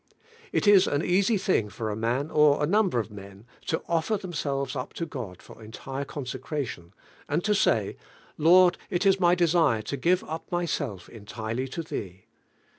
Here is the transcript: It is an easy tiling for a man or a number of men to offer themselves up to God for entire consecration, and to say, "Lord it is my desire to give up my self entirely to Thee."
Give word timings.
It 0.51 0.67
is 0.67 0.87
an 0.87 1.05
easy 1.05 1.37
tiling 1.37 1.69
for 1.69 1.91
a 1.91 1.95
man 1.95 2.31
or 2.31 2.63
a 2.63 2.65
number 2.65 2.97
of 2.99 3.11
men 3.11 3.45
to 3.67 3.83
offer 3.87 4.17
themselves 4.17 4.75
up 4.75 4.93
to 4.93 5.05
God 5.05 5.43
for 5.43 5.61
entire 5.61 6.05
consecration, 6.05 6.95
and 7.29 7.43
to 7.43 7.53
say, 7.53 7.97
"Lord 8.35 8.79
it 8.89 9.05
is 9.05 9.19
my 9.19 9.35
desire 9.35 9.83
to 9.83 9.97
give 9.97 10.23
up 10.23 10.51
my 10.51 10.65
self 10.65 11.07
entirely 11.07 11.67
to 11.67 11.83
Thee." 11.83 12.25